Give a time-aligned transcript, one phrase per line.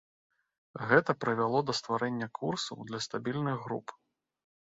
[0.91, 3.95] Гэта прывяло да стварэння курсаў для стабільных груп.